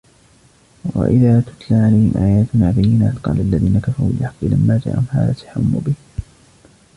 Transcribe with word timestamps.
وإذا 0.95 1.39
تتلى 1.39 1.77
عليهم 1.77 2.11
آياتنا 2.17 2.71
بينات 2.71 3.15
قال 3.17 3.39
الذين 3.39 3.79
كفروا 3.79 4.09
للحق 4.11 4.33
لما 4.43 4.79
جاءهم 4.85 5.05
هذا 5.11 5.33
سحر 5.33 5.61
مبين 5.61 5.95